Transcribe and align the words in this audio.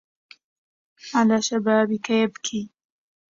على 1.15 1.41
شبابك 1.41 2.09
يبكي 2.09 2.69